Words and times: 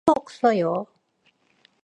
아무것도 0.05 0.13
없어요. 0.19 0.85